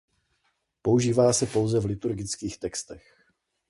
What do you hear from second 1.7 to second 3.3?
v liturgických textech.